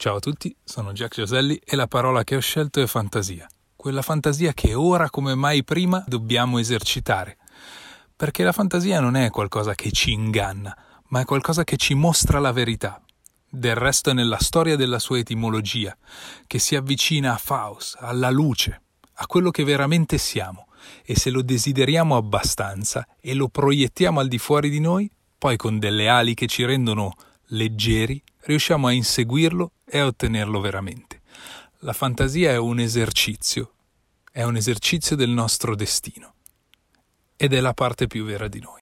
Ciao 0.00 0.14
a 0.14 0.20
tutti, 0.20 0.54
sono 0.62 0.92
Jack 0.92 1.16
Gioselli 1.16 1.60
e 1.64 1.74
la 1.74 1.88
parola 1.88 2.22
che 2.22 2.36
ho 2.36 2.40
scelto 2.40 2.80
è 2.80 2.86
fantasia. 2.86 3.48
Quella 3.74 4.00
fantasia 4.00 4.52
che 4.52 4.72
ora 4.74 5.10
come 5.10 5.34
mai 5.34 5.64
prima 5.64 6.04
dobbiamo 6.06 6.60
esercitare. 6.60 7.36
Perché 8.14 8.44
la 8.44 8.52
fantasia 8.52 9.00
non 9.00 9.16
è 9.16 9.28
qualcosa 9.30 9.74
che 9.74 9.90
ci 9.90 10.12
inganna, 10.12 10.72
ma 11.08 11.18
è 11.18 11.24
qualcosa 11.24 11.64
che 11.64 11.76
ci 11.76 11.94
mostra 11.94 12.38
la 12.38 12.52
verità. 12.52 13.02
Del 13.50 13.74
resto 13.74 14.10
è 14.10 14.12
nella 14.12 14.38
storia 14.38 14.76
della 14.76 15.00
sua 15.00 15.18
etimologia, 15.18 15.98
che 16.46 16.60
si 16.60 16.76
avvicina 16.76 17.34
a 17.34 17.36
Faust, 17.36 17.96
alla 17.98 18.30
luce, 18.30 18.80
a 19.14 19.26
quello 19.26 19.50
che 19.50 19.64
veramente 19.64 20.16
siamo, 20.16 20.68
e 21.04 21.16
se 21.16 21.30
lo 21.30 21.42
desideriamo 21.42 22.16
abbastanza 22.16 23.04
e 23.20 23.34
lo 23.34 23.48
proiettiamo 23.48 24.20
al 24.20 24.28
di 24.28 24.38
fuori 24.38 24.70
di 24.70 24.78
noi, 24.78 25.10
poi 25.36 25.56
con 25.56 25.80
delle 25.80 26.08
ali 26.08 26.34
che 26.34 26.46
ci 26.46 26.64
rendono 26.64 27.14
leggeri, 27.46 28.22
riusciamo 28.42 28.86
a 28.86 28.92
inseguirlo 28.92 29.72
e 29.88 30.02
ottenerlo 30.02 30.60
veramente. 30.60 31.22
La 31.78 31.92
fantasia 31.92 32.50
è 32.50 32.56
un 32.56 32.80
esercizio, 32.80 33.72
è 34.30 34.42
un 34.42 34.56
esercizio 34.56 35.16
del 35.16 35.30
nostro 35.30 35.74
destino 35.74 36.34
ed 37.36 37.52
è 37.52 37.60
la 37.60 37.72
parte 37.72 38.06
più 38.06 38.24
vera 38.24 38.48
di 38.48 38.60
noi. 38.60 38.76